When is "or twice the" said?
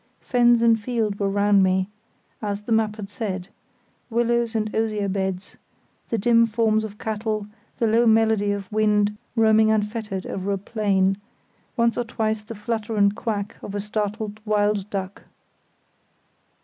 11.99-12.55